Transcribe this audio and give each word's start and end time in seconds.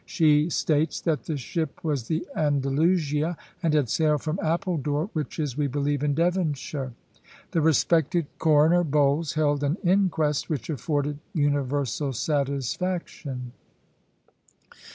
She 0.03 0.49
states 0.49 0.99
that 1.01 1.25
the 1.25 1.37
ship 1.37 1.83
was 1.83 2.07
the 2.07 2.25
Andalusia, 2.35 3.37
and 3.61 3.75
had 3.75 3.87
sailed 3.87 4.23
from 4.23 4.39
Appledore, 4.41 5.11
which 5.13 5.37
is, 5.37 5.55
we 5.55 5.67
believe, 5.67 6.01
in 6.03 6.15
Devonshire. 6.15 6.93
The 7.51 7.61
respected 7.61 8.25
Coroner 8.39 8.83
Bowles 8.83 9.33
held 9.33 9.63
an 9.63 9.77
inquest, 9.83 10.49
which 10.49 10.71
afforded 10.71 11.19
universal 11.35 12.13
satisfaction." 12.13 13.51